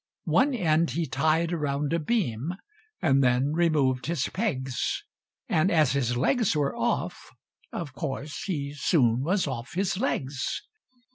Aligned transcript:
One 0.25 0.55
end 0.55 0.89
he 0.89 1.05
tied 1.05 1.53
around 1.53 1.93
a 1.93 1.99
beam, 1.99 2.55
And 3.03 3.23
then 3.23 3.53
removed 3.53 4.07
his 4.07 4.27
pegs, 4.29 5.03
And, 5.47 5.69
as 5.69 5.91
his 5.91 6.17
legs 6.17 6.55
were 6.55 6.75
off, 6.75 7.29
of 7.71 7.93
course, 7.93 8.45
He 8.45 8.73
soon 8.73 9.21
was 9.21 9.45
off 9.45 9.73
his 9.73 9.99
legs! 9.99 10.63